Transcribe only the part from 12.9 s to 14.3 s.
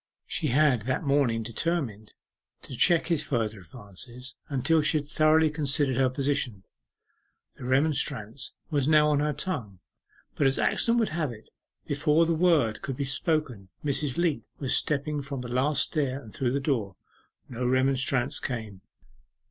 be spoken Mrs.